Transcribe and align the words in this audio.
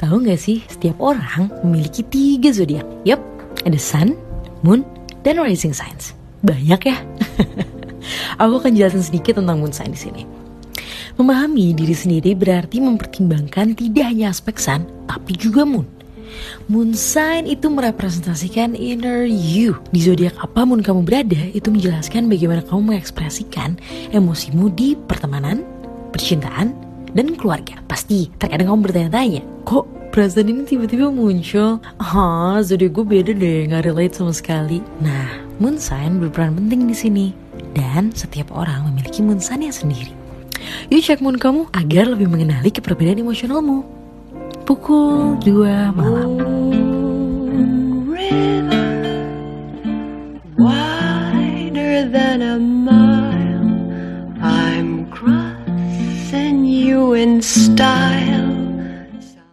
Tahu 0.00 0.24
nggak 0.24 0.40
sih, 0.40 0.64
setiap 0.64 0.96
orang 0.96 1.52
memiliki 1.60 2.00
tiga 2.00 2.48
zodiak. 2.48 2.88
Yap, 3.04 3.20
ada 3.68 3.76
Sun, 3.76 4.16
Moon, 4.64 4.80
dan 5.20 5.36
Rising 5.36 5.76
Signs. 5.76 6.16
Banyak 6.40 6.80
ya. 6.88 6.96
Aku 8.40 8.64
akan 8.64 8.72
jelasin 8.72 9.04
sedikit 9.04 9.36
tentang 9.36 9.60
Moon 9.60 9.76
Sign 9.76 9.92
di 9.92 10.00
sini. 10.00 10.22
Memahami 11.20 11.76
diri 11.76 11.92
sendiri 11.92 12.32
berarti 12.32 12.80
mempertimbangkan 12.80 13.76
tidak 13.76 14.08
hanya 14.08 14.32
aspek 14.32 14.56
Sun, 14.56 14.88
tapi 15.04 15.36
juga 15.36 15.68
Moon. 15.68 15.84
Moon 16.70 16.94
sign 16.94 17.44
itu 17.44 17.66
merepresentasikan 17.68 18.78
inner 18.78 19.26
you. 19.28 19.76
Di 19.90 20.00
zodiak 20.00 20.38
apa 20.40 20.62
pun 20.62 20.80
kamu 20.80 21.04
berada, 21.04 21.42
itu 21.52 21.68
menjelaskan 21.68 22.30
bagaimana 22.30 22.64
kamu 22.64 22.94
mengekspresikan 22.94 23.76
emosimu 24.14 24.70
di 24.72 24.94
pertemanan, 24.94 25.60
percintaan, 26.14 26.72
dan 27.14 27.34
keluarga. 27.34 27.78
Pasti 27.86 28.30
terkadang 28.38 28.74
kamu 28.74 28.80
bertanya-tanya, 28.90 29.42
kok 29.66 29.86
perasaan 30.10 30.50
ini 30.50 30.62
tiba-tiba 30.66 31.10
muncul? 31.10 31.78
Ah, 31.98 32.58
zodiak 32.62 32.94
gue 32.94 33.04
beda 33.06 33.32
deh, 33.34 33.70
nggak 33.70 33.86
relate 33.86 34.14
sama 34.18 34.34
sekali. 34.34 34.82
Nah, 34.98 35.42
moon 35.62 35.78
sign 35.78 36.18
berperan 36.18 36.58
penting 36.58 36.90
di 36.90 36.96
sini. 36.96 37.26
Dan 37.70 38.10
setiap 38.10 38.50
orang 38.50 38.90
memiliki 38.90 39.22
moon 39.22 39.38
sign 39.38 39.66
yang 39.66 39.74
sendiri. 39.74 40.10
Yuk 40.90 41.00
cek 41.00 41.22
moon 41.22 41.38
kamu 41.38 41.70
agar 41.72 42.10
lebih 42.10 42.26
mengenali 42.26 42.68
keperbedaan 42.74 43.22
emosionalmu. 43.22 43.86
Pukul 44.66 45.38
2 45.42 45.94
malam. 45.94 46.30
wider 50.60 52.08
than 52.12 52.42
a. 52.42 52.89
in 57.20 57.42
style. 57.42 58.39